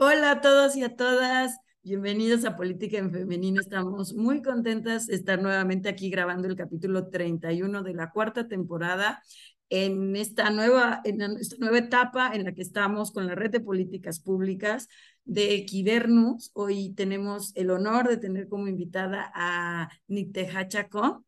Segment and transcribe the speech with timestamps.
[0.00, 1.58] Hola a todos y a todas.
[1.82, 3.60] Bienvenidos a Política en Femenino.
[3.60, 9.20] Estamos muy contentas de estar nuevamente aquí grabando el capítulo 31 de la cuarta temporada
[9.70, 13.58] en esta nueva, en esta nueva etapa en la que estamos con la red de
[13.58, 14.86] políticas públicas
[15.24, 16.52] de Equivernus.
[16.54, 21.24] Hoy tenemos el honor de tener como invitada a Nicteja Chacón,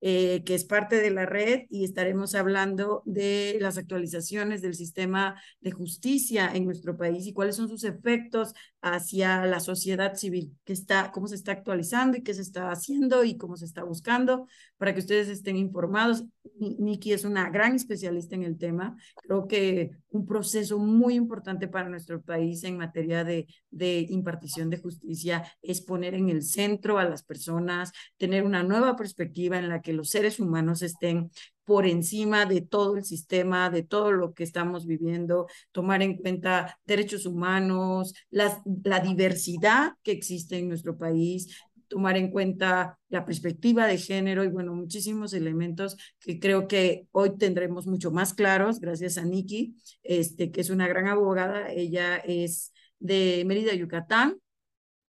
[0.00, 5.40] eh, que es parte de la red y estaremos hablando de las actualizaciones del sistema
[5.60, 10.72] de justicia en nuestro país y cuáles son sus efectos hacia la sociedad civil, que
[10.72, 14.46] está, cómo se está actualizando y qué se está haciendo y cómo se está buscando,
[14.78, 16.24] para que ustedes estén informados.
[16.58, 18.96] Nikki es una gran especialista en el tema.
[19.16, 24.78] Creo que un proceso muy importante para nuestro país en materia de, de impartición de
[24.78, 29.82] justicia es poner en el centro a las personas, tener una nueva perspectiva en la
[29.82, 31.30] que los seres humanos estén
[31.70, 36.80] por encima de todo el sistema, de todo lo que estamos viviendo, tomar en cuenta
[36.84, 43.98] derechos humanos, la diversidad que existe en nuestro país, tomar en cuenta la perspectiva de
[43.98, 49.24] género y bueno, muchísimos elementos que creo que hoy tendremos mucho más claros gracias a
[49.24, 51.70] Nikki, este, que es una gran abogada.
[51.70, 54.38] Ella es de Mérida, Yucatán,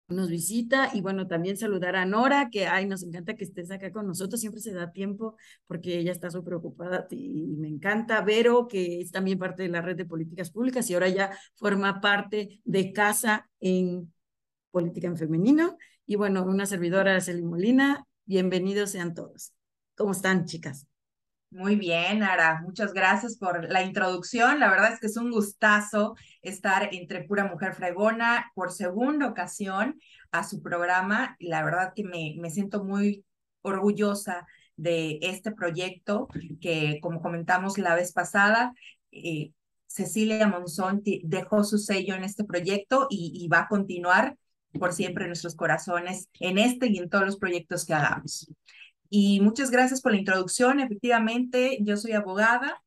[0.10, 3.92] nos visita y bueno, también saludar a Nora, que ay, nos encanta que estés acá
[3.92, 5.36] con nosotros, siempre se da tiempo
[5.68, 8.22] porque ella está súper ocupada y me encanta.
[8.22, 12.02] Vero, que es también parte de la red de políticas públicas y ahora ya forma
[12.02, 14.12] parte de Casa en
[14.72, 15.78] Política en Femenino.
[16.06, 19.54] Y bueno, una servidora, Araceli Molina, bienvenidos sean todos.
[19.96, 20.89] ¿Cómo están, chicas?
[21.52, 24.60] Muy bien, Ara, muchas gracias por la introducción.
[24.60, 30.00] La verdad es que es un gustazo estar entre Pura Mujer Fregona por segunda ocasión
[30.32, 31.36] a su programa.
[31.40, 33.26] La verdad que me, me siento muy
[33.64, 36.28] orgullosa de este proyecto
[36.62, 38.74] que, como comentamos la vez pasada,
[39.12, 39.52] eh,
[39.88, 44.38] Cecilia Monzón dejó su sello en este proyecto y, y va a continuar
[44.80, 48.52] por siempre en nuestros corazones en este y en todos los proyectos que hagamos.
[49.10, 50.80] Y muchas gracias por la introducción.
[50.80, 52.84] Efectivamente, yo soy abogada,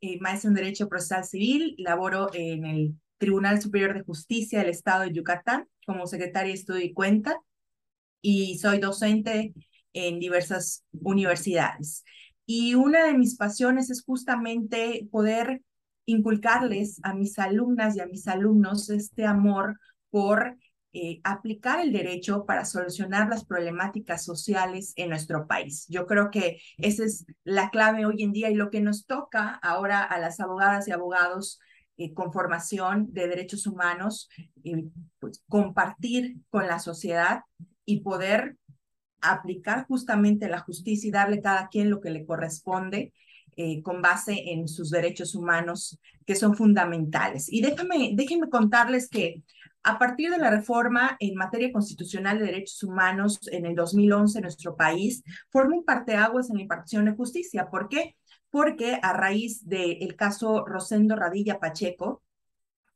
[0.00, 5.02] eh, maestra en Derecho Procesal Civil, laboro en el Tribunal Superior de Justicia del Estado
[5.02, 7.40] de Yucatán como secretaria de Estudio y Cuenta
[8.20, 9.52] y soy docente
[9.92, 12.04] en diversas universidades.
[12.46, 15.62] Y una de mis pasiones es justamente poder
[16.06, 19.78] inculcarles a mis alumnas y a mis alumnos este amor
[20.10, 20.56] por
[20.96, 25.86] eh, aplicar el derecho para solucionar las problemáticas sociales en nuestro país.
[25.88, 29.58] Yo creo que esa es la clave hoy en día y lo que nos toca
[29.60, 31.58] ahora a las abogadas y abogados
[31.96, 34.28] eh, con formación de derechos humanos,
[34.62, 34.84] eh,
[35.18, 37.40] pues, compartir con la sociedad
[37.84, 38.56] y poder
[39.20, 43.12] aplicar justamente la justicia y darle a cada quien lo que le corresponde
[43.84, 47.52] con base en sus derechos humanos que son fundamentales.
[47.52, 49.44] Y déjame, déjenme contarles que
[49.84, 54.42] a partir de la reforma en materia constitucional de derechos humanos en el 2011 en
[54.42, 57.68] nuestro país, forma un parteaguas en la impartición de justicia.
[57.70, 58.16] ¿Por qué?
[58.50, 62.22] Porque a raíz del caso Rosendo Radilla Pacheco,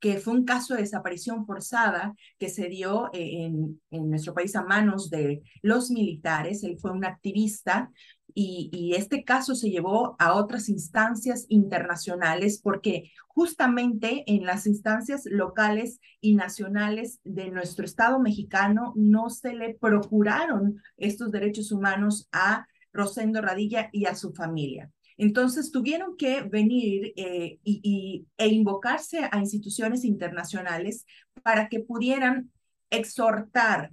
[0.00, 4.62] que fue un caso de desaparición forzada que se dio en, en, nuestro país a
[4.62, 6.62] manos de los militares.
[6.62, 7.91] Él fue un activista
[8.34, 16.00] y, este caso se llevó a otras instancias internacionales porque justamente en las instancias locales
[16.21, 23.41] y nacionales de nuestro Estado mexicano no se le procuraron estos derechos humanos a Rosendo
[23.41, 24.91] Radilla y a su familia.
[25.17, 31.05] Entonces tuvieron que venir eh, y, e invocarse a instituciones internacionales
[31.43, 32.53] para que pudieran
[32.91, 33.91] exhortar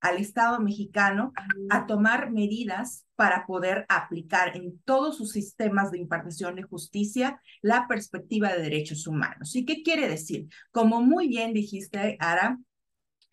[0.00, 1.32] al Estado mexicano
[1.70, 7.86] a tomar medidas para poder aplicar en todos sus sistemas de impartición de justicia la
[7.88, 9.56] perspectiva de derechos humanos.
[9.56, 10.48] ¿Y qué quiere decir?
[10.70, 12.58] Como muy bien dijiste, Ara,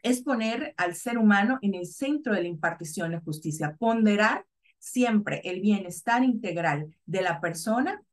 [0.02, 4.46] es poner al ser humano en el centro de la impartición de justicia, ponderar
[4.78, 8.04] siempre el bienestar integral de la persona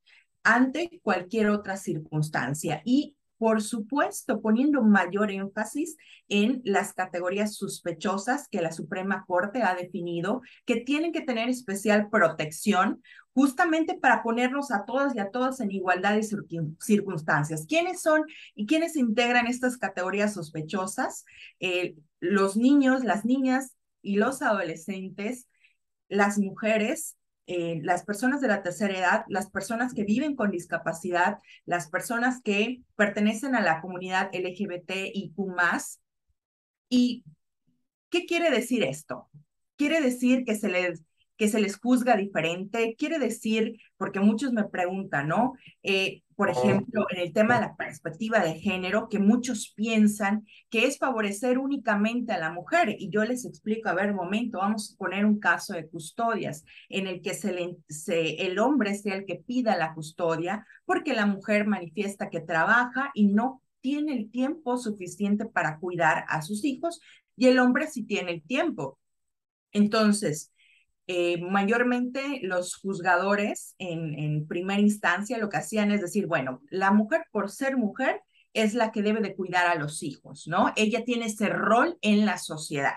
[0.42, 5.97] ante cualquier otra circunstancia y por supuesto, poniendo mayor énfasis
[6.28, 12.10] en las categorías sospechosas que la Suprema Corte ha definido, que tienen que tener especial
[12.10, 16.28] protección justamente para ponernos a todas y a todas en igualdad de
[16.80, 17.65] circunstancias.
[17.66, 18.24] ¿Quiénes son
[18.54, 21.24] y quiénes integran estas categorías sospechosas?
[21.60, 25.48] Eh, los niños, las niñas y los adolescentes,
[26.10, 27.16] las mujeres,
[27.52, 32.41] eh, las personas de la tercera edad, las personas que viven con discapacidad, las personas
[32.42, 35.34] que pertenecen a la comunidad LGBTIQ+.
[36.88, 37.24] ¿Y
[38.08, 39.28] qué quiere decir esto?
[39.74, 41.02] Quiere decir que se les
[41.41, 42.95] que se les juzga diferente.
[42.98, 45.54] Quiere decir, porque muchos me preguntan, ¿no?
[45.83, 50.84] Eh, por ejemplo, en el tema de la perspectiva de género, que muchos piensan que
[50.84, 52.95] es favorecer únicamente a la mujer.
[52.98, 57.07] Y yo les explico, a ver, momento, vamos a poner un caso de custodias en
[57.07, 61.25] el que se le, se, el hombre sea el que pida la custodia porque la
[61.25, 67.01] mujer manifiesta que trabaja y no tiene el tiempo suficiente para cuidar a sus hijos
[67.34, 68.98] y el hombre sí tiene el tiempo.
[69.72, 70.53] Entonces,
[71.12, 76.92] eh, mayormente los juzgadores en, en primera instancia lo que hacían es decir, bueno, la
[76.92, 78.22] mujer por ser mujer
[78.53, 80.72] es la que debe de cuidar a los hijos, ¿no?
[80.77, 82.95] Ella tiene ese rol en la sociedad.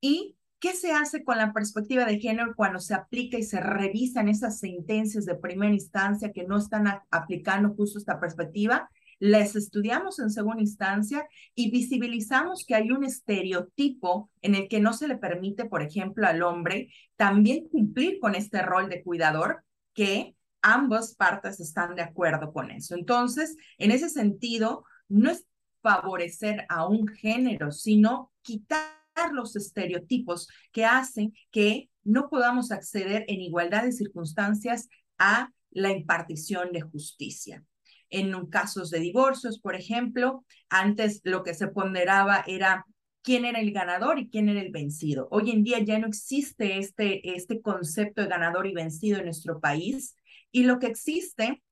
[0.00, 4.28] ¿Y qué se hace con la perspectiva de género cuando se aplica y se revisan
[4.28, 8.90] esas sentencias de primera instancia que no están aplicando justo esta perspectiva?
[9.18, 14.92] Les estudiamos en segunda instancia y visibilizamos que hay un estereotipo en el que no
[14.92, 19.64] se le permite, por ejemplo, al hombre también cumplir con este rol de cuidador,
[19.94, 22.94] que ambas partes están de acuerdo con eso.
[22.94, 25.46] Entonces, en ese sentido, no es
[25.80, 28.90] favorecer a un género, sino quitar
[29.32, 36.72] los estereotipos que hacen que no podamos acceder en igualdad de circunstancias a la impartición
[36.72, 37.64] de justicia
[38.10, 42.86] en casos de divorcios, por ejemplo, antes lo que se ponderaba era
[43.22, 45.28] quién era el ganador y quién era el vencido.
[45.30, 49.60] Hoy en día ya no existe este, este concepto de ganador y vencido en nuestro
[49.60, 50.14] país
[50.52, 51.62] y lo que existe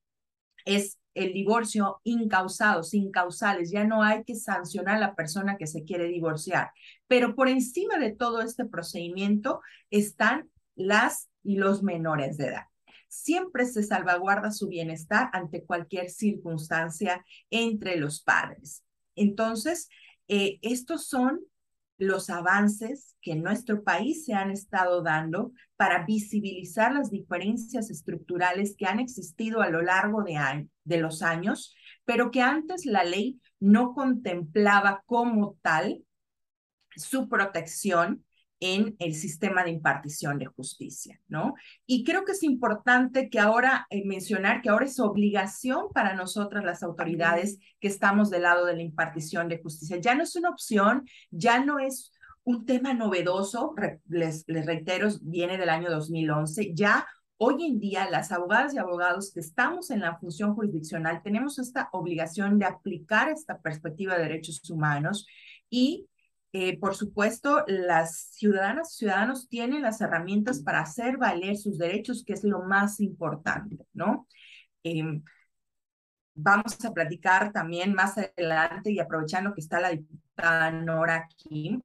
[0.65, 3.71] es el divorcio incausado, sin causales.
[3.71, 6.71] Ya no hay que sancionar a la persona que se quiere divorciar.
[7.07, 9.61] Pero por encima de todo este procedimiento
[9.91, 12.65] están las y los menores de edad
[13.15, 18.83] siempre se salvaguarda su bienestar ante cualquier circunstancia entre los padres.
[19.15, 19.89] Entonces,
[20.27, 21.39] eh, estos son
[21.97, 28.75] los avances que en nuestro país se han estado dando para visibilizar las diferencias estructurales
[28.77, 31.73] que han existido a lo largo de, de los años,
[32.03, 36.03] pero que antes la ley no contemplaba como tal
[36.95, 38.24] su protección
[38.59, 41.55] en el sistema de impartición de justicia, ¿no?
[41.85, 46.63] Y creo que es importante que ahora eh, mencionar que ahora es obligación para nosotras
[46.63, 49.97] las autoridades que estamos del lado de la impartición de justicia.
[49.97, 52.11] Ya no es una opción, ya no es
[52.43, 53.73] un tema novedoso,
[54.07, 57.05] les, les reitero, viene del año 2011, ya
[57.37, 61.89] Hoy en día, las abogadas y abogados que estamos en la función jurisdiccional tenemos esta
[61.91, 65.27] obligación de aplicar esta perspectiva de derechos humanos
[65.69, 66.07] y
[66.57, 72.23] eh, por supuesto, las ciudadanas y ciudadanos tienen las herramientas para hacer valer sus derechos,
[72.25, 74.25] que es lo más importante, ¿no?
[74.81, 75.21] Em,
[76.33, 81.77] vamos a platicar también más adelante y aprovechando que está la diputada Nora aquí,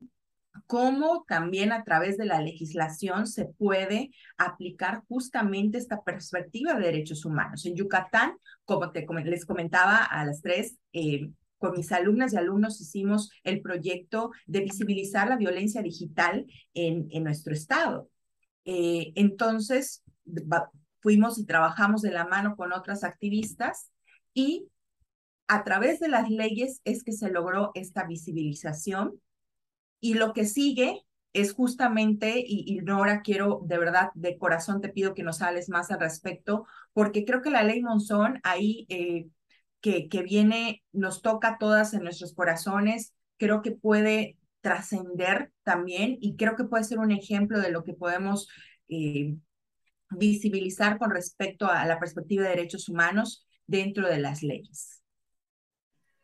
[0.69, 7.25] cómo también a través de la legislación se puede aplicar justamente esta perspectiva de derechos
[7.25, 7.67] humanos.
[7.67, 11.29] En Yucatán, como te, les comentaba a las tres, eh,
[11.61, 17.53] con mis alumnas y alumnos hicimos el proyecto de visibilizar la violencia digital en, nuestro
[17.53, 18.09] estado.
[18.65, 20.03] Eh, entonces,
[21.01, 23.91] fuimos y trabajamos de la mano con otras activistas
[24.33, 24.69] y
[25.49, 29.21] a través de las leyes es que se logró esta visibilización
[30.01, 31.05] y lo que sigue
[31.35, 35.69] es justamente, y, y, Nora, quiero de verdad, de corazón te pido que nos hables
[35.69, 39.29] más al respecto, porque creo que la ley Monzón ahí eh,
[39.81, 46.19] que, que viene, nos toca a todas en nuestros corazones, creo que puede trascender también
[46.21, 48.49] y creo que puede ser un ejemplo de lo que podemos
[48.88, 49.37] eh,
[50.11, 55.00] visibilizar con respecto a la perspectiva de derechos humanos dentro de las leyes.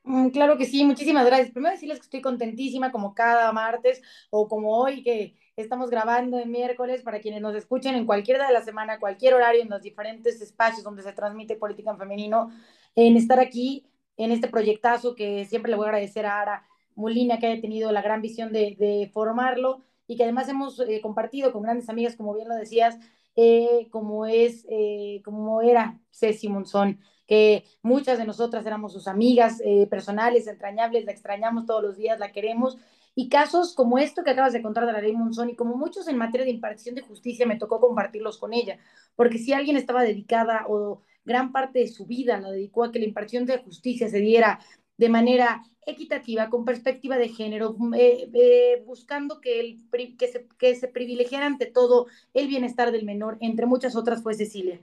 [0.06, 1.50] Mm, claro que sí, muchísimas gracias.
[1.50, 6.50] Primero decirles que estoy contentísima como cada martes o como hoy que estamos grabando en
[6.50, 9.82] miércoles para quienes nos escuchen en cualquier día de la semana, cualquier horario, en los
[9.82, 12.50] diferentes espacios donde se transmite política en femenino
[12.94, 13.84] en estar aquí,
[14.16, 17.90] en este proyectazo que siempre le voy a agradecer a Ara Molina que haya tenido
[17.92, 22.34] la gran visión de, formarlo y que además hemos eh, compartido con grandes amigas, como
[22.34, 22.96] bien lo decías,
[23.34, 29.60] eh, como es, eh, como era Ceci Monzón, que muchas de nosotras éramos sus amigas
[29.90, 32.78] personales, entrañables, la extrañamos todos los días, la queremos.
[33.18, 36.06] Y casos como esto que acabas de contar de la ley Monzón y como muchos
[36.06, 38.78] en materia de impartición de justicia me tocó compartirlos con ella,
[39.16, 42.98] porque si alguien estaba dedicada o gran parte de su vida la dedicó a que
[42.98, 44.60] la impartición de justicia se diera
[44.98, 49.78] de manera equitativa, con perspectiva de género, eh, eh, buscando que, el,
[50.20, 54.80] se, que se privilegiara ante todo el bienestar del menor, entre muchas otras fue Cecilia.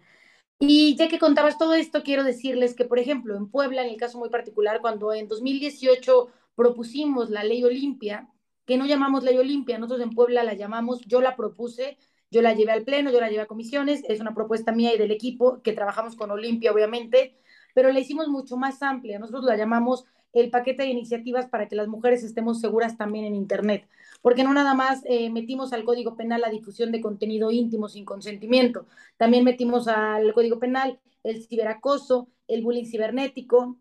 [0.59, 3.97] Y ya que contabas todo esto, quiero decirles que, por ejemplo, en Puebla, en el
[3.97, 8.29] caso muy particular, cuando en 2018 propusimos la ley Olimpia,
[8.65, 11.97] que no llamamos ley Olimpia, nosotros en Puebla la llamamos, yo la propuse,
[12.31, 14.97] Yo la llevé al pleno, yo la llevé a comisiones, es una propuesta mía y
[14.97, 17.37] del equipo que trabajamos con Olimpia, obviamente,
[17.75, 19.19] pero la hicimos mucho más amplia.
[19.19, 23.35] Nosotros la llamamos el paquete de iniciativas para que las mujeres estemos seguras también en
[23.35, 23.87] Internet,
[24.21, 28.05] porque no nada más eh, metimos al Código Penal la difusión de contenido íntimo sin
[28.05, 28.87] consentimiento,
[29.17, 33.77] también metimos al Código Penal el ciberacoso, el bullying cibernético,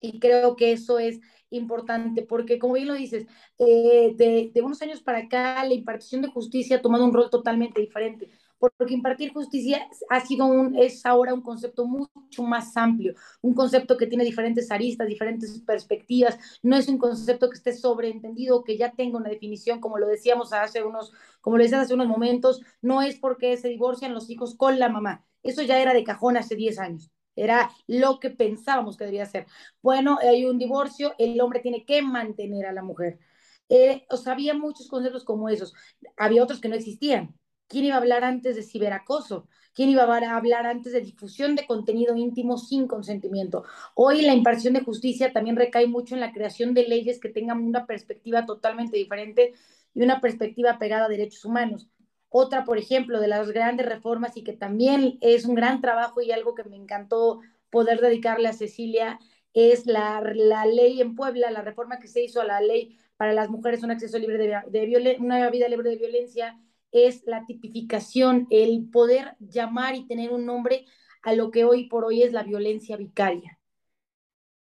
[0.00, 3.26] y creo que eso es importante, porque como bien lo dices,
[3.58, 7.30] eh, de, de, unos años para acá la impartición de justicia ha tomado un rol
[7.30, 13.14] totalmente diferente porque impartir justicia ha sido un, es ahora un concepto mucho más amplio,
[13.42, 18.64] un concepto que tiene diferentes aristas, diferentes perspectivas, no es un concepto que esté sobreentendido,
[18.64, 22.08] que ya tenga una definición, como lo decíamos hace unos, como lo decías hace unos
[22.08, 26.04] momentos, no es porque se divorcian los hijos con la mamá, eso ya era de
[26.04, 27.10] cajón hace 10 años.
[27.36, 29.46] Era lo que pensábamos que debía ser.
[29.80, 33.20] Bueno, hay un divorcio, el hombre tiene que mantener a la mujer.
[33.68, 35.72] Eh, o sea, había muchos conceptos como esos.
[36.16, 37.38] Había otros que no existían
[37.68, 39.46] ¿Quién iba a hablar antes de ciberacoso?
[39.74, 43.64] ¿Quién iba a hablar antes de difusión de contenido íntimo sin consentimiento?
[43.94, 47.62] Hoy la impartición de justicia también recae mucho en la creación de leyes que tengan
[47.62, 49.52] una perspectiva totalmente diferente
[49.94, 51.88] y una perspectiva pegada a derechos humanos.
[52.30, 56.32] Otra, por ejemplo, de las grandes reformas y que también es un gran trabajo y
[56.32, 59.18] algo que me encantó poder dedicarle a Cecilia,
[59.52, 63.32] es la, la ley en Puebla, la reforma que se hizo a la ley para
[63.32, 66.58] las mujeres un acceso libre de, de una vida libre de violencia
[66.92, 70.86] es la tipificación, el poder llamar y tener un nombre
[71.22, 73.58] a lo que hoy por hoy es la violencia vicaria.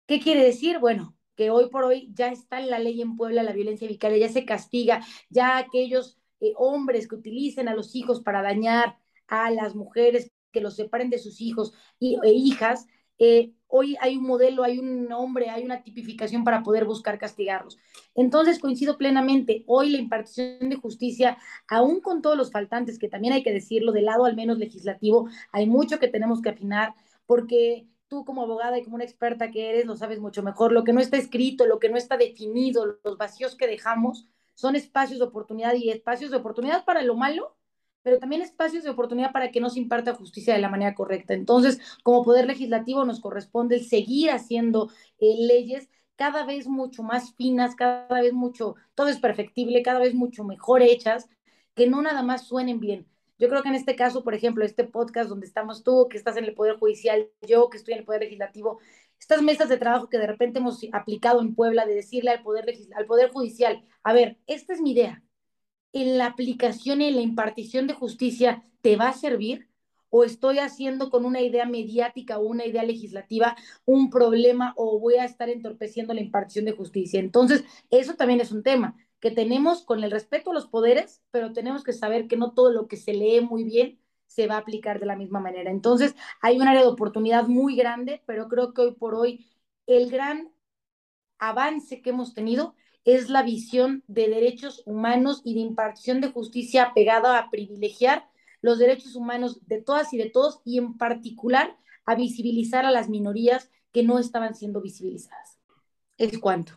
[0.08, 0.80] ¿Qué quiere decir?
[0.80, 4.18] Bueno, que hoy por hoy ya está en la ley en Puebla la violencia vicaria,
[4.18, 9.52] ya se castiga, ya aquellos eh, hombres que utilicen a los hijos para dañar a
[9.52, 12.88] las mujeres, que los separen de sus hijos y, e hijas,
[13.20, 17.78] eh, hoy hay un modelo, hay un nombre, hay una tipificación para poder buscar castigarlos.
[18.16, 23.34] Entonces, coincido plenamente, hoy la impartición de justicia, aún con todos los faltantes, que también
[23.34, 26.96] hay que decirlo, del lado al menos legislativo, hay mucho que tenemos que afinar,
[27.26, 30.84] porque tú como abogada y como una experta que eres, lo sabes mucho mejor, lo
[30.84, 35.20] que no está escrito, lo que no está definido, los vacíos que dejamos, son espacios
[35.20, 37.57] de oportunidad y espacios de oportunidad para lo malo
[38.04, 41.34] pero también espacios de oportunidad para que no se imparta justicia de la manera correcta.
[41.34, 44.90] Entonces, como poder legislativo nos corresponde seguir haciendo
[45.20, 50.14] eh, leyes cada vez mucho más finas, cada vez mucho, todo es perfectible, cada vez
[50.14, 51.30] mucho mejor hechas,
[51.76, 53.08] que no nada más suenen bien.
[53.40, 56.38] Yo creo que en este caso, por ejemplo, este podcast donde estamos tú, que estás
[56.38, 58.80] en el Poder Judicial, yo que estoy en el Poder Legislativo,
[59.20, 62.66] estas mesas de trabajo que de repente hemos aplicado en Puebla, de decirle al Poder,
[62.96, 65.24] al poder Judicial, a ver, esta es mi idea,
[66.02, 69.70] en la aplicación y en la impartición de justicia te va a servir?
[70.10, 75.16] ¿O estoy haciendo con una idea mediática o una idea legislativa un problema o voy
[75.16, 77.20] a estar entorpeciendo la impartición de justicia?
[77.20, 81.54] Entonces, eso también es un tema que tenemos con el respeto a los poderes, pero
[81.54, 84.60] tenemos que saber que no todo lo que se lee muy bien se va a
[84.60, 85.72] aplicar de la misma manera.
[85.72, 89.48] Entonces, hay un área de oportunidad muy grande, pero creo que hoy por hoy
[89.88, 90.52] el gran
[91.40, 92.76] avance que hemos tenido
[93.08, 98.28] es la visión de derechos humanos y de impartición de justicia pegada a privilegiar
[98.62, 103.08] los derechos humanos de todas y de todos y en particular a visibilizar a las
[103.08, 105.58] minorías que no estaban siendo visibilizadas.
[106.18, 106.74] Es cuanto.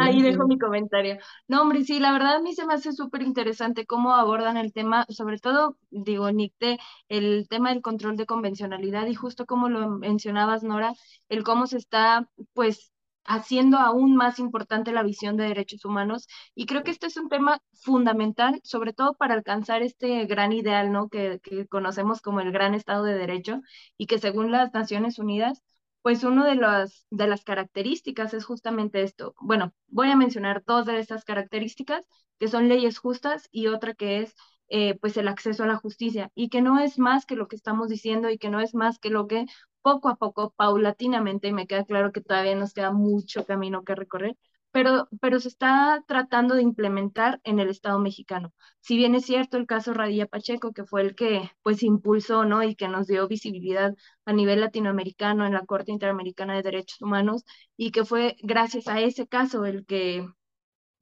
[0.00, 1.18] Ahí dejo mi comentario.
[1.46, 4.72] No, hombre, sí, la verdad a mí se me hace súper interesante cómo abordan el
[4.72, 6.78] tema, sobre todo, digo, Nicte,
[7.08, 10.94] el tema del control de convencionalidad y justo como lo mencionabas, Nora,
[11.28, 12.93] el cómo se está, pues,
[13.24, 16.26] haciendo aún más importante la visión de derechos humanos.
[16.54, 20.92] Y creo que este es un tema fundamental, sobre todo para alcanzar este gran ideal,
[20.92, 21.08] ¿no?
[21.08, 21.40] Que,
[21.70, 23.60] conocemos como el gran Estado de Derecho
[23.96, 25.62] y que según las Naciones Unidas,
[26.02, 29.34] pues una de las, de las características es justamente esto.
[29.40, 32.06] Bueno, voy a mencionar dos de estas características,
[32.38, 34.34] que son leyes justas y otra que es
[34.68, 37.56] eh, pues el acceso a la justicia y que no es más que lo que
[37.56, 39.46] estamos diciendo y que no es más que lo que
[39.84, 43.94] poco a poco, paulatinamente, y me queda claro que todavía nos queda mucho camino que
[43.94, 44.36] recorrer,
[44.72, 48.52] pero, pero se está tratando de implementar en el Estado mexicano.
[48.80, 52.62] Si bien es cierto el caso Radilla Pacheco, que fue el que pues impulsó, ¿no?
[52.62, 57.44] Y que nos dio visibilidad a nivel latinoamericano en la Corte Interamericana de Derechos Humanos,
[57.76, 60.26] y que fue gracias a ese caso el que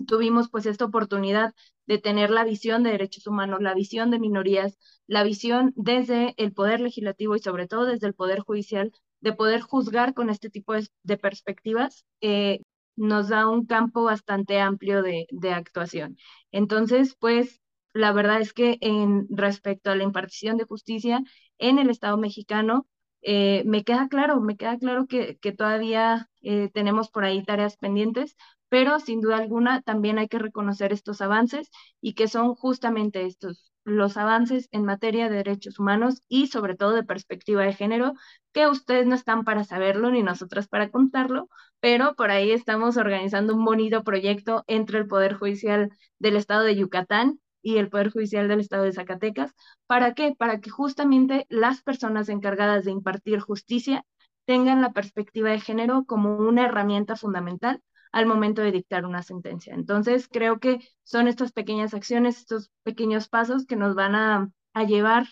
[0.06, 1.54] tuvimos pues esta oportunidad
[1.86, 6.52] de tener la visión de derechos humanos, la visión de minorías, la visión desde el
[6.52, 10.74] poder legislativo y sobre todo desde el poder judicial, de poder juzgar con este tipo
[10.74, 12.60] de, perspectivas, eh,
[12.96, 16.16] nos da un campo bastante amplio de, actuación.
[16.50, 17.60] Entonces, pues
[17.94, 21.22] la verdad es que en respecto a la impartición de justicia
[21.58, 22.86] en el Estado mexicano,
[23.22, 28.36] eh, me queda claro, me queda claro que, todavía eh, tenemos por ahí tareas pendientes,
[28.72, 33.70] pero sin duda alguna también hay que reconocer estos avances y que son justamente estos,
[33.84, 38.14] los avances en materia de derechos humanos y sobre todo de perspectiva de género,
[38.54, 41.50] que ustedes no están para saberlo ni nosotras para contarlo,
[41.80, 46.74] pero por ahí estamos organizando un bonito proyecto entre el Poder Judicial del Estado de
[46.74, 49.52] Yucatán y el Poder Judicial del Estado de Zacatecas.
[49.86, 50.34] ¿Para qué?
[50.34, 54.06] Para que justamente las personas encargadas de impartir justicia
[54.46, 59.74] tengan la perspectiva de género como una herramienta fundamental al momento de dictar una sentencia.
[59.74, 64.50] Entonces, creo que son estas pequeñas acciones, estos pequeños pasos que nos van a,
[64.86, 65.26] llevar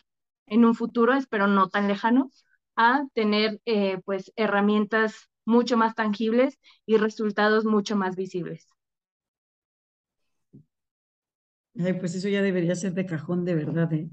[0.47, 2.31] en un futuro, espero no tan lejano,
[2.77, 8.67] a tener eh, pues herramientas mucho más tangibles y resultados mucho más visibles.
[11.99, 13.93] pues eso ya debería ser de cajón de verdad.
[13.95, 14.11] ¿eh?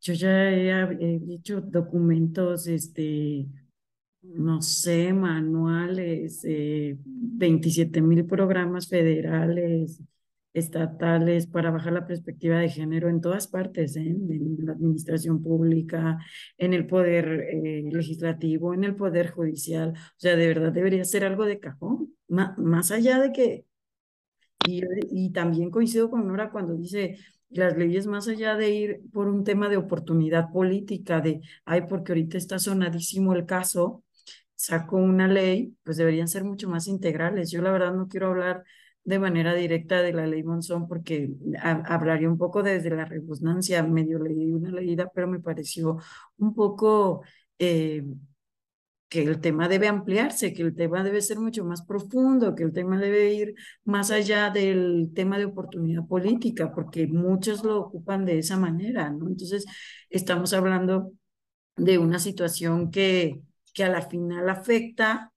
[0.00, 3.46] Yo ya he, hecho documentos, este,
[4.22, 10.00] no sé, manuales, eh, 27 mil programas federales,
[10.52, 14.00] estatales para bajar la perspectiva de género en todas partes, ¿eh?
[14.00, 16.18] en la administración pública,
[16.58, 19.92] en el poder eh, legislativo, en el poder judicial.
[19.96, 23.64] O sea, de verdad debería ser algo de cajón, más allá de que,
[24.66, 27.18] y, y también coincido con Nora cuando dice,
[27.50, 32.12] las leyes más allá de ir por un tema de oportunidad política, de, ay, porque
[32.12, 34.04] ahorita está sonadísimo el caso,
[34.60, 37.50] saco una ley, pues deberían ser mucho más integrales.
[37.50, 38.64] Yo la verdad no quiero hablar
[39.04, 41.30] de manera directa de la ley Monzón porque
[41.62, 45.96] hablaría un poco desde la rebusnancia, medio leí una leída, pero me pareció
[46.38, 47.22] un poco
[47.58, 48.04] eh,
[49.08, 52.72] que el tema debe ampliarse, que el tema debe ser mucho más profundo, que el
[52.72, 58.38] tema debe ir más allá del tema de oportunidad política, porque muchos lo ocupan de
[58.38, 59.26] esa manera, ¿no?
[59.28, 59.64] Entonces,
[60.10, 61.12] estamos hablando
[61.76, 63.40] de una situación que
[63.72, 65.32] que a la final afecta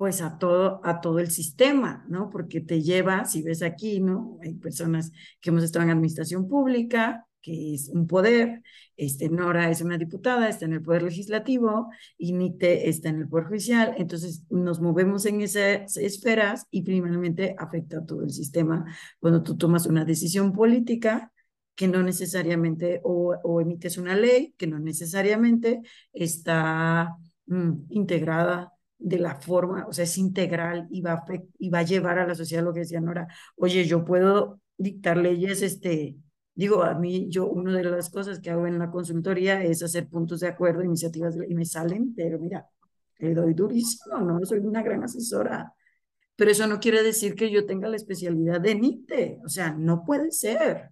[0.00, 2.30] pues a todo, a todo el sistema, ¿no?
[2.30, 4.38] Porque te lleva, si ves aquí, ¿no?
[4.42, 5.12] Hay personas
[5.42, 8.62] que hemos estado en administración pública, que es un poder,
[8.96, 13.28] este, Nora es una diputada, está en el poder legislativo, y Nite está en el
[13.28, 18.86] poder judicial, entonces nos movemos en esas esferas y primeramente afecta a todo el sistema.
[19.18, 21.30] Cuando tú tomas una decisión política,
[21.80, 25.80] que no necesariamente, o, emites una ley que no necesariamente
[26.12, 27.16] está
[27.46, 31.24] mm, integrada de la forma, o sea, es integral y va, a,
[31.58, 35.16] y va a llevar a la sociedad lo que decía Nora, oye, yo puedo dictar
[35.16, 36.18] leyes, este,
[36.54, 40.06] digo, a mí, yo, una de las cosas que hago en la consultoría es hacer
[40.06, 42.68] puntos de acuerdo, iniciativas, y me salen, pero mira,
[43.20, 45.72] le doy durísimo, no soy una gran asesora,
[46.36, 50.04] pero eso no quiere decir que yo tenga la especialidad de NITE, o sea, no
[50.04, 50.90] puede ser.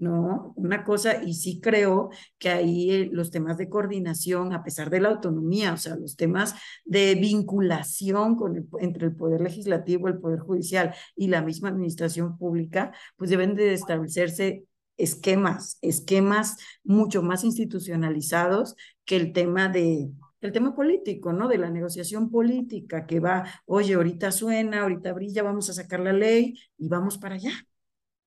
[0.00, 0.52] ¿No?
[0.56, 5.00] Una cosa, y sí creo que ahí eh, los temas de coordinación, a pesar de
[5.00, 10.40] la autonomía, o sea, los temas de vinculación con entre el Poder Legislativo, el Poder
[10.40, 14.64] Judicial y la misma administración pública, pues deben de establecerse
[14.96, 20.10] esquemas, esquemas mucho más institucionalizados que el tema de
[20.40, 21.48] el tema político, ¿no?
[21.48, 26.14] De la negociación política que va, oye, ahorita suena, ahorita brilla, vamos a sacar la
[26.14, 27.52] ley y vamos para allá,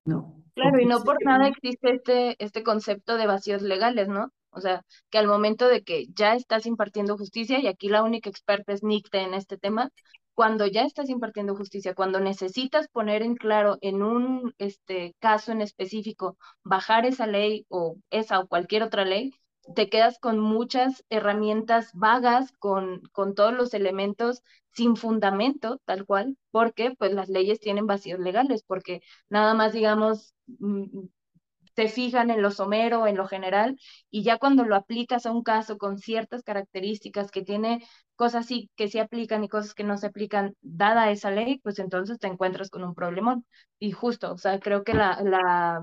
[0.05, 0.42] ¿no?
[0.55, 4.29] Claro, y no por nada existe este, este concepto de vacíos legales, ¿no?
[4.51, 8.29] O sea, que al momento de que ya estás impartiendo justicia, y aquí la única
[8.29, 9.89] experta es Nicte en este tema,
[10.35, 15.61] cuando ya estás impartiendo justicia, cuando necesitas poner en claro en un este, caso en
[15.61, 19.31] específico, bajar esa ley o esa o cualquier otra ley,
[19.75, 26.37] te quedas con muchas herramientas vagas, con, con todos los elementos sin fundamento, tal cual,
[26.51, 31.05] porque pues las leyes tienen vacíos legales, porque nada más, digamos, mm,
[31.75, 33.79] se fijan en lo somero, en lo general,
[34.11, 37.83] y ya cuando lo aplicas a un caso con ciertas características que tiene
[38.15, 41.79] cosas sí que se aplican y cosas que no se aplican dada esa ley, pues
[41.79, 43.45] entonces te encuentras con un problemón.
[43.79, 45.81] Y justo, o sea, creo que la, la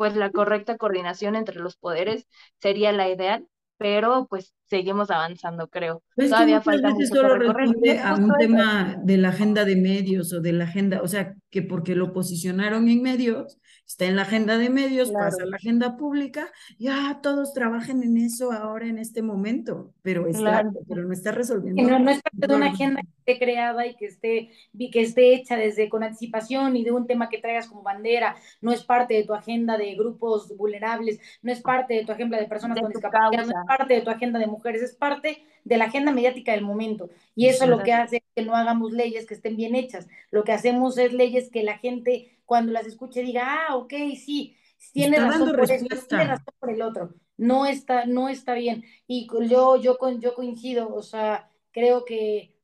[0.00, 2.26] pues la correcta coordinación entre los poderes
[2.58, 6.02] sería la ideal, pero pues seguimos avanzando, creo.
[6.16, 7.98] Todavía falta mucho por recorrer.
[7.98, 11.62] a un tema de la agenda de medios o de la agenda, o sea, que
[11.62, 15.96] porque lo posicionaron en medios, está en la agenda de medios, pasa a la agenda
[15.96, 21.32] pública, ya todos trabajen en eso ahora en este momento, pero, está, pero no está
[21.32, 21.82] resolviendo.
[21.82, 24.50] No, no es parte de una agenda que esté creada y que esté,
[24.92, 28.70] que esté hecha desde con anticipación y de un tema que traigas como bandera, no
[28.70, 32.46] es parte de tu agenda de grupos vulnerables, no es parte de tu agenda de
[32.46, 35.86] personas con discapacidad, no es parte de tu agenda de mujeres, es parte de la
[35.86, 37.10] agenda mediática del momento.
[37.34, 40.08] Y eso lo que hace que no hagamos leyes que estén bien hechas.
[40.30, 44.56] Lo que hacemos es leyes que la gente cuando las escuche diga, ah, ok, sí,
[44.92, 47.14] tiene razón por tiene razón por el otro.
[47.36, 48.84] No está, no está bien.
[49.06, 52.54] Y yo, yo, yo coincido, o sea, creo que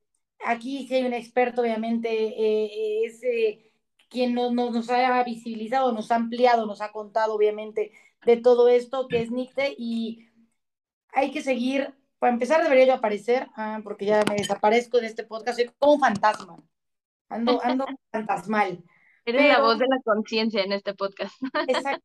[0.45, 3.23] aquí sí hay un experto, obviamente, eh, es
[4.09, 7.93] quien nos, nos, ha visibilizado, nos ha ampliado, nos ha contado, obviamente,
[8.25, 10.26] de todo esto, que es Nicte, y
[11.17, 15.25] hay que seguir, para empezar debería yo aparecer, ah, porque ya me desaparezco de este
[15.25, 16.63] podcast, soy como un fantasma,
[17.31, 18.85] ando, ando fantasmal.
[19.25, 21.33] Eres la voz de la conciencia en este podcast.
[21.69, 22.05] Exacto.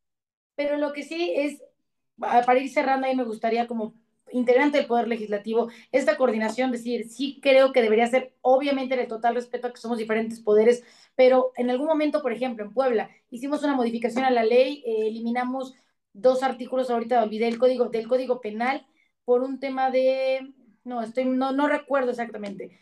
[0.56, 1.62] Pero lo que sí es,
[2.16, 3.94] para ir cerrando ahí me gustaría como
[4.32, 9.34] integrante del Poder Legislativo, esta coordinación, decir, sí creo que debería ser, obviamente, de total
[9.34, 10.84] respeto a que somos diferentes poderes,
[11.16, 15.08] pero en algún momento, por ejemplo, en Puebla, hicimos una modificación a la ley, eh,
[15.08, 15.74] eliminamos
[16.14, 18.86] dos artículos, ahorita olvidé el código, del Código Penal,
[19.24, 20.52] por un tema de,
[20.84, 22.78] no, estoy, no, no recuerdo exactamente.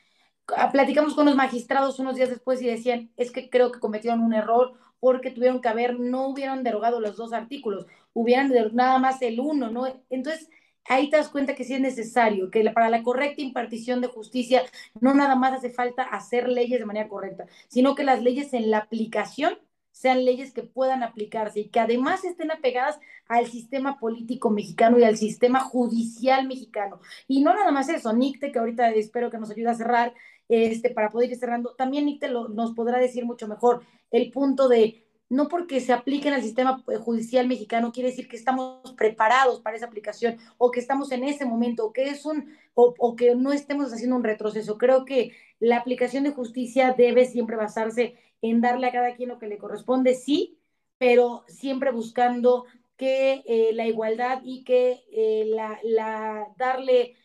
[0.57, 4.21] Ah, platicamos con los magistrados unos días después y decían, es que creo que cometieron
[4.21, 9.23] un error porque tuvieron que haber, no hubieran derogado los dos artículos, hubieran nada más
[9.23, 9.87] el uno, ¿no?
[10.11, 10.49] Entonces,
[10.85, 14.63] ahí te das cuenta que sí es necesario, que para la correcta impartición de justicia
[15.01, 18.71] no nada más hace falta hacer leyes de manera correcta, sino que las leyes en
[18.71, 19.59] la aplicación
[20.01, 25.05] sean leyes que puedan aplicarse y que además estén apegadas al sistema político mexicano y
[25.05, 27.01] al sistema judicial mexicano.
[27.29, 30.15] Y no nada más eso, Nicte, que ahorita espero que nos ayude a cerrar,
[30.49, 35.05] este, para poder ir cerrando, también Nicte nos podrá decir mucho mejor el punto de
[35.29, 39.61] no porque se aplique en el sistema eh, judicial mexicano quiere decir que estamos preparados
[39.61, 43.15] para esa aplicación o que estamos en ese momento o que es un o, o,
[43.15, 44.79] que no estemos haciendo un retroceso.
[44.79, 49.39] Creo que la aplicación de justicia debe siempre basarse en darle a cada quien lo
[49.39, 50.59] que le corresponde, sí,
[50.99, 57.17] pero siempre buscando que eh, la igualdad y que eh, la, la, darle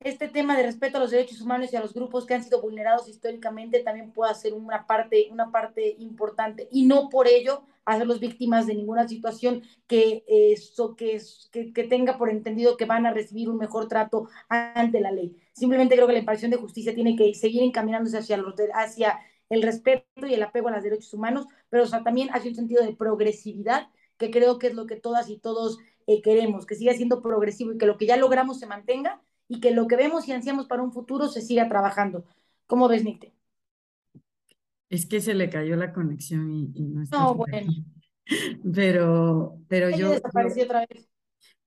[0.00, 2.60] este tema de respeto a los derechos humanos y a los grupos que han sido
[2.60, 8.20] vulnerados históricamente también pueda ser una parte, una parte importante y no por ello hacerlos
[8.20, 13.12] víctimas de ninguna situación que, eso, que, que, que, tenga por entendido que van a
[13.12, 15.36] recibir un mejor trato ante la ley.
[15.52, 19.20] Simplemente creo que la impartición de justicia tiene que seguir encaminándose hacia, los, hacia
[19.52, 22.96] el respeto y el apego a los derechos humanos, pero también hacia un sentido de
[22.96, 27.20] progresividad, que creo que es lo que todas y todos eh, queremos, que siga siendo
[27.20, 30.32] progresivo y que lo que ya logramos se mantenga y que lo que vemos y
[30.32, 32.24] ansiamos para un futuro se siga trabajando.
[32.66, 33.34] ¿Cómo ves, Nicte?
[34.88, 37.18] Es que se le cayó la conexión y, no está.
[37.18, 37.72] No, bueno.
[38.74, 40.12] Pero, pero yo.
[40.12, 41.10] Desapareció otra vez.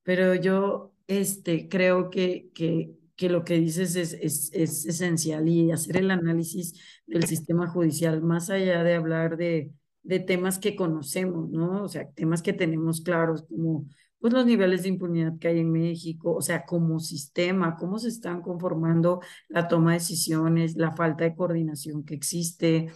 [0.02, 5.71] Pero yo este, creo que, que, que lo que dices es, es, es, esencial y
[5.71, 6.73] hacer el análisis
[7.08, 9.71] del sistema judicial, más allá de hablar de,
[10.04, 11.84] de temas que conocemos, ¿no?
[11.84, 13.86] O sea, temas que tenemos claros, como
[14.19, 18.08] pues los niveles de impunidad que hay en México, o sea, como sistema, cómo se
[18.08, 22.88] están conformando la toma de decisiones, la falta de coordinación que existe,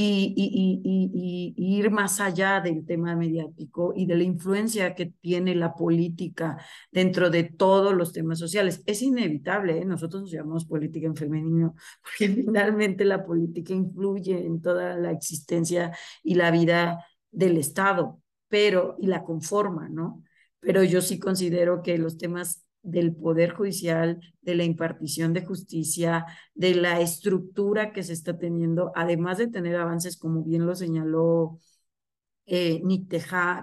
[0.00, 6.56] y, ir más allá del tema mediático y de la influencia que tiene la política
[6.92, 8.82] dentro de todos los temas sociales.
[8.86, 9.84] Es inevitable, ¿eh?
[9.84, 15.92] nosotros nos llamamos política en femenino, porque finalmente la política influye en toda la existencia
[16.22, 20.22] y la vida del Estado, pero, y la conforma, ¿no?
[20.60, 26.26] Pero yo sí considero que los temas del Poder Judicial, de la impartición de justicia,
[26.54, 31.58] de la estructura que se está teniendo, además de tener avances, como bien lo señaló
[32.48, 32.80] eh,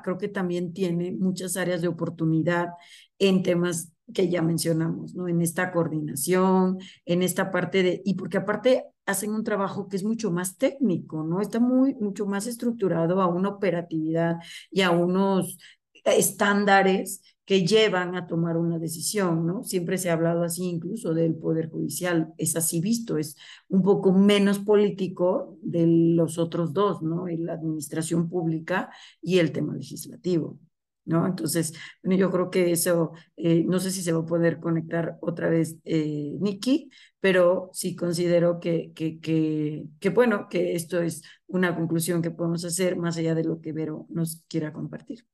[0.03, 2.69] creo que también tiene muchas áreas de oportunidad
[3.17, 5.27] en temas que ya mencionamos, ¿no?
[5.27, 10.03] En esta coordinación, en esta parte de, y porque aparte hacen un trabajo que es
[10.03, 11.41] mucho más técnico, ¿no?
[11.41, 14.35] Está muy, mucho más estructurado a una operatividad
[14.69, 15.57] y a unos
[16.03, 19.63] estándares que llevan a tomar una decisión, ¿no?
[19.63, 23.37] Siempre se ha hablado así incluso del Poder Judicial, es así visto, es
[23.69, 27.27] un poco menos político de los otros dos, ¿no?
[27.27, 28.89] La administración pública
[29.21, 30.59] y el tema legislativo,
[31.05, 31.27] ¿no?
[31.27, 35.17] Entonces, bueno, yo creo que eso, eh, no sé si se va a poder conectar
[35.21, 41.21] otra vez eh, Nikki, pero sí considero que, que, que, que, bueno, que esto es
[41.47, 45.25] una conclusión que podemos hacer más allá de lo que Vero nos quiera compartir.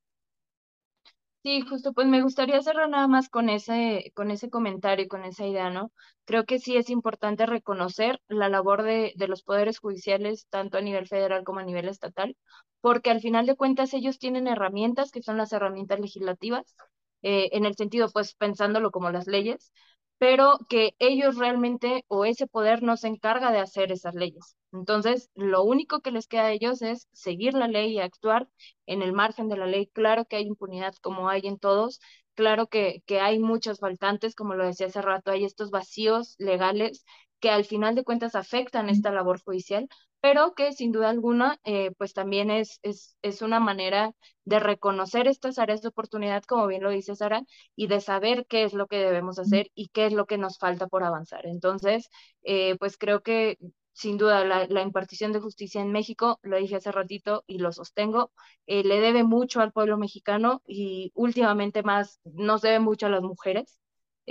[1.43, 5.45] Sí, justo, pues me gustaría cerrar nada más con ese, con ese comentario, con esa
[5.47, 5.91] idea, ¿no?
[6.25, 10.82] Creo que sí es importante reconocer la labor de, de los poderes judiciales, tanto a
[10.82, 12.38] nivel federal como a nivel estatal,
[12.80, 16.75] porque al final de cuentas ellos tienen herramientas que son las herramientas legislativas,
[17.23, 19.73] eh, en el sentido, pues pensándolo como las leyes,
[20.22, 24.56] pero que ellos realmente o ese poder no se encarga de hacer esas leyes.
[24.72, 28.48] Entonces, lo único que les queda a ellos es seguir la ley y actuar
[28.86, 29.88] en el margen de la ley.
[29.88, 32.00] Claro que hay impunidad como hay en todos,
[32.36, 37.04] claro que, que hay muchos faltantes, como lo decía hace rato, hay estos vacíos legales
[37.41, 39.89] que al final de cuentas afectan esta labor judicial,
[40.21, 44.13] pero que sin duda alguna, eh, pues también es, es, es, una manera
[44.45, 47.43] de reconocer estas áreas de oportunidad, como bien lo dice Sara,
[47.75, 50.60] y de saber qué es lo que debemos hacer y qué es lo que nos
[50.60, 51.45] falta por avanzar.
[51.47, 52.10] Entonces,
[52.43, 53.58] eh, pues creo que
[53.93, 57.71] sin duda la, la, impartición de justicia en México, lo dije hace ratito y lo
[57.71, 58.32] sostengo,
[58.67, 63.21] eh, le debe mucho al pueblo mexicano y últimamente más nos debe mucho a las
[63.21, 63.77] mujeres.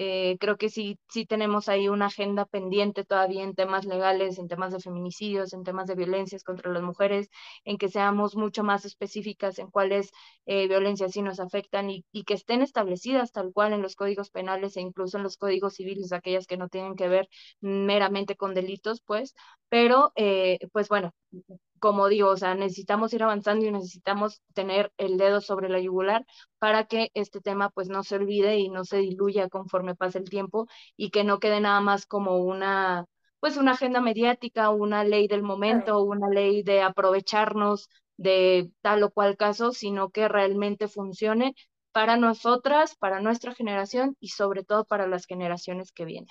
[0.03, 4.49] Eh, creo que sí, sí tenemos ahí una agenda pendiente todavía en temas legales, en
[4.49, 7.29] temas de feminicidios, en temas de violencias contra las mujeres,
[7.65, 10.11] en que seamos mucho más específicas en cuáles
[10.47, 14.31] eh, violencias sí nos afectan y, y, que estén establecidas tal cual en los códigos
[14.31, 17.29] penales e incluso en los códigos civiles, aquellas que no tienen que ver
[17.61, 19.35] meramente con delitos, pues,
[19.69, 21.13] pero eh, pues bueno,
[21.79, 26.27] como digo, o sea, necesitamos ir avanzando y necesitamos tener el dedo sobre la yugular
[26.59, 30.29] para que este tema pues no se olvide y no se diluya conforme pase el
[30.29, 30.67] tiempo
[30.97, 33.07] y que no quede nada más como una
[33.41, 37.89] pues una agenda mediática, una ley del momento, una ley de aprovecharnos
[38.19, 41.55] de tal o cual caso, sino que realmente funcione
[41.93, 46.29] para nosotras, para nuestra generación y sobre todo para las generaciones que vienen.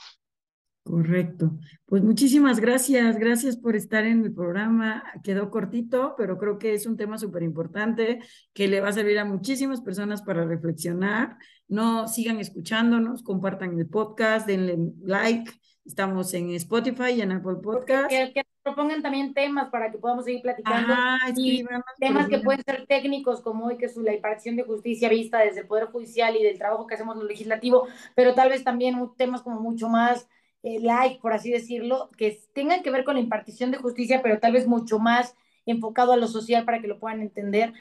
[0.90, 1.52] Correcto.
[1.86, 5.04] Pues muchísimas gracias, gracias por estar en el programa.
[5.24, 8.22] Quedó cortito, pero creo que es un tema súper importante
[8.54, 11.38] que le va a servir a muchísimas personas para reflexionar.
[11.68, 15.52] No sigan escuchándonos, compartan el podcast, denle like.
[15.86, 18.10] Estamos en Spotify y en Apple Podcast.
[18.10, 20.96] Que, que propongan también temas para que podamos seguir platicando.
[21.36, 21.64] y
[22.00, 25.62] temas que pueden ser técnicos, como hoy, que es la impartición de justicia vista desde
[25.62, 29.44] el Poder Judicial y del trabajo que hacemos lo legislativo, pero tal vez también temas
[29.44, 30.28] como mucho más
[30.64, 34.40] eh, like, por así decirlo, que tengan que ver con la impartición de justicia, pero
[34.40, 37.74] tal vez mucho más enfocado a lo social para que lo puedan entender.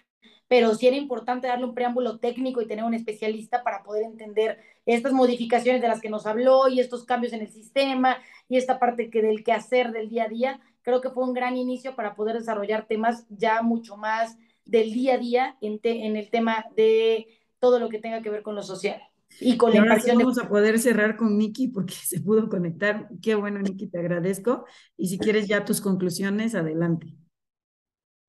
[0.49, 4.59] Pero sí era importante darle un preámbulo técnico y tener un especialista para poder entender
[4.87, 8.79] estas modificaciones de las que nos habló y estos cambios en el sistema y esta
[8.79, 10.61] parte que del quehacer del día a día.
[10.83, 15.15] Creo que fue un gran inicio para poder desarrollar temas ya mucho más del día
[15.15, 17.27] a día en, en el tema de
[17.59, 19.08] todo lo que tenga que ver con lo social.
[19.41, 23.09] Y con la ahora vamos a poder cerrar con Nikki porque se pudo conectar.
[23.23, 24.65] Qué bueno, Nikki, te agradezco.
[24.97, 27.15] Y si quieres ya tus conclusiones, adelante.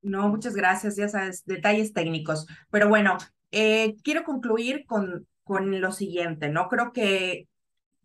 [0.02, 2.48] No, muchas gracias, ya sabes, detalles técnicos.
[2.70, 3.18] Pero bueno,
[3.52, 6.70] eh, quiero concluir con, con lo siguiente, ¿no?
[6.70, 7.50] Creo que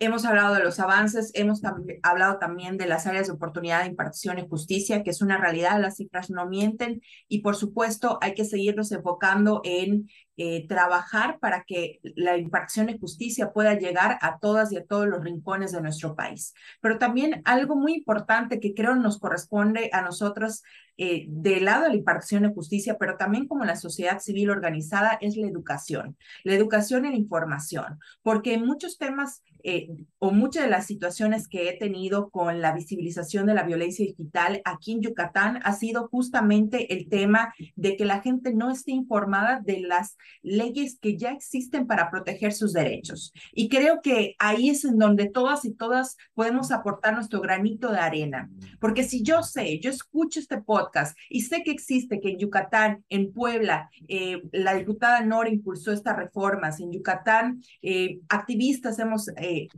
[0.00, 1.62] Hemos hablado de los avances, hemos
[2.02, 5.80] hablado también de las áreas de oportunidad de impartición y justicia, que es una realidad,
[5.80, 11.64] las cifras no mienten y por supuesto hay que seguirnos enfocando en eh, trabajar para
[11.64, 15.80] que la impartición de justicia pueda llegar a todas y a todos los rincones de
[15.80, 16.54] nuestro país.
[16.80, 20.62] Pero también algo muy importante que creo nos corresponde a nosotros
[20.96, 25.18] eh, del lado de la impartición de justicia, pero también como la sociedad civil organizada,
[25.20, 30.70] es la educación, la educación y la información, porque muchos temas eh, o muchas de
[30.70, 35.60] las situaciones que he tenido con la visibilización de la violencia digital aquí en Yucatán
[35.64, 40.98] ha sido justamente el tema de que la gente no esté informada de las leyes
[41.00, 43.32] que ya existen para proteger sus derechos.
[43.52, 47.98] Y creo que ahí es en donde todas y todas podemos aportar nuestro granito de
[47.98, 52.38] arena, porque si yo sé, yo escucho este podcast y sé que existe, que en
[52.38, 59.30] Yucatán, en Puebla, eh, la diputada Nora impulsó estas reformas, en Yucatán, eh, activistas hemos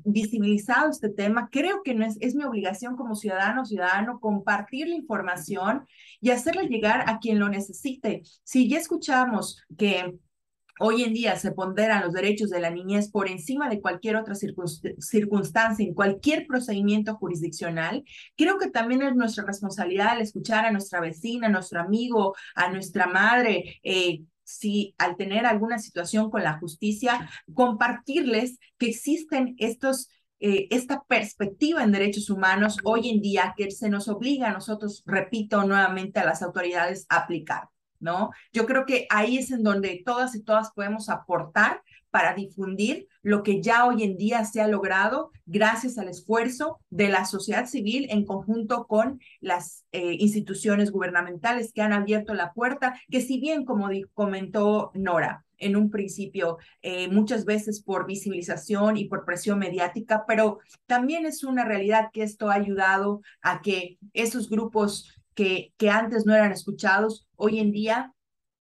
[0.04, 4.94] visibilizado este tema, creo que no es, es mi obligación como ciudadano ciudadano compartir la
[4.94, 5.86] información
[6.20, 8.22] y hacerla llegar a quien lo necesite.
[8.42, 10.14] Si ya escuchamos que
[10.78, 14.34] Hoy en día se ponderan los derechos de la niñez por encima de cualquier otra
[14.34, 18.04] circunstancia, en cualquier procedimiento jurisdiccional.
[18.36, 22.70] Creo que también es nuestra responsabilidad al escuchar a nuestra vecina, a nuestro amigo, a
[22.70, 30.08] nuestra madre, eh, si al tener alguna situación con la justicia, compartirles que existen estos
[30.38, 35.02] eh, esta perspectiva en derechos humanos hoy en día que se nos obliga a nosotros,
[35.06, 37.70] repito nuevamente, a las autoridades a aplicar,
[38.52, 43.42] Yo creo que ahí es en donde todas y todas podemos aportar para difundir lo
[43.42, 48.06] que ya hoy en día se ha logrado gracias al esfuerzo de la sociedad civil
[48.10, 53.64] en conjunto con las eh, instituciones gubernamentales que han abierto la puerta, que si bien,
[53.64, 60.24] como comentó Nora, en un principio, eh, muchas veces por visibilización y por presión mediática,
[60.26, 66.26] pero también es una realidad que esto ha ayudado a que esos grupos que, antes
[66.26, 68.12] no eran escuchados, hoy en día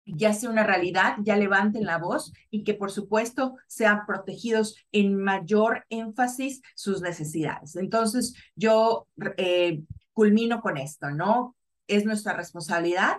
[0.08, 5.15] ya sea una realidad, ya levanten la voz y que por supuesto sean protegidos en
[5.15, 7.75] mayor énfasis sus necesidades.
[7.75, 9.82] Entonces, yo eh,
[10.13, 11.56] culmino con esto, ¿no?
[11.88, 13.17] Es nuestra responsabilidad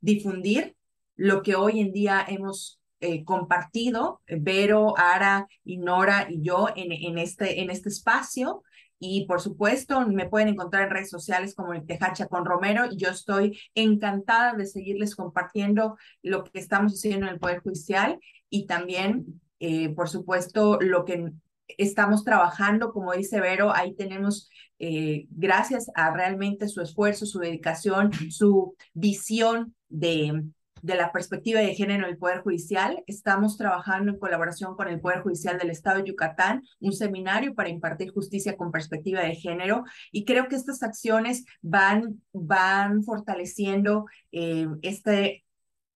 [0.00, 0.76] difundir
[1.16, 6.92] lo que hoy en día hemos eh, compartido, Vero, Ara, y Nora y yo en,
[6.92, 8.62] en, este, en este espacio.
[9.00, 12.96] Y por supuesto, me pueden encontrar en redes sociales como el Tejacha con Romero y
[12.96, 18.18] yo estoy encantada de seguirles compartiendo lo que estamos haciendo en el Poder Judicial
[18.50, 21.32] y también, eh, por supuesto, lo que
[21.76, 28.10] estamos trabajando, como dice Vero, ahí tenemos, eh, gracias a realmente su esfuerzo, su dedicación,
[28.30, 30.42] su visión de,
[30.82, 33.02] de la perspectiva de género en el Poder Judicial.
[33.06, 37.68] Estamos trabajando en colaboración con el Poder Judicial del Estado de Yucatán, un seminario para
[37.68, 39.84] impartir justicia con perspectiva de género.
[40.12, 45.12] Y creo que estas acciones van, van fortaleciendo eh, esta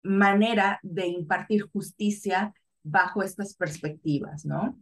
[0.03, 4.79] manera de impartir justicia bajo estas perspectivas, ¿no?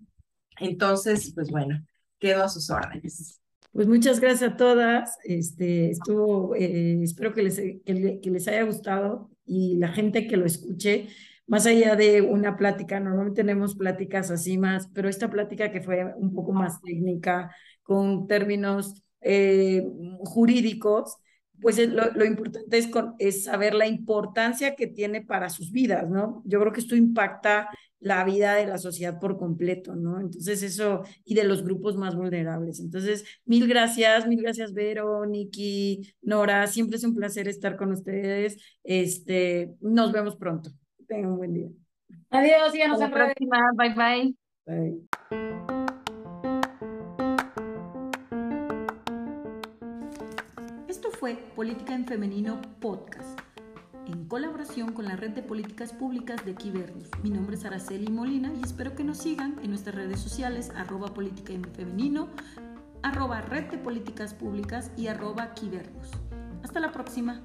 [0.58, 1.84] Entonces, pues bueno,
[2.18, 3.40] quedo a sus órdenes.
[3.72, 5.16] Pues muchas gracias a todas.
[5.24, 10.46] Este, estuvo, eh, espero que les, que, les haya gustado y la gente que lo
[10.46, 11.08] escuche,
[11.46, 16.14] más allá de una plática, normalmente tenemos pláticas así más, pero esta plática que fue
[16.16, 19.82] un poco más técnica, con términos eh,
[20.20, 21.16] jurídicos,
[21.60, 26.42] pues lo, lo importante es, es saber la importancia que tiene para sus vidas, ¿no?
[26.44, 27.68] Yo creo que esto impacta
[28.00, 30.20] la vida de la sociedad por completo, ¿no?
[30.20, 32.80] Entonces eso, y de los grupos más vulnerables.
[32.80, 38.56] Entonces, mil gracias, mil gracias, Vero, Niki, Nora, siempre es un placer estar con ustedes.
[38.82, 40.70] Este, nos vemos pronto.
[41.06, 41.68] Tengan un buen día.
[42.30, 43.10] Adiós, ya nos vemos.
[43.18, 43.58] la próxima.
[43.76, 44.34] Bye, bye.
[44.66, 45.79] Bye.
[51.20, 53.38] Fue Política en Femenino Podcast
[54.06, 57.10] en colaboración con la Red de Políticas Públicas de Quibernos.
[57.22, 61.08] Mi nombre es Araceli Molina y espero que nos sigan en nuestras redes sociales arroba
[61.08, 62.30] política en femenino,
[63.02, 66.10] red de políticas públicas y arroba Quibernos.
[66.62, 67.42] Hasta la próxima.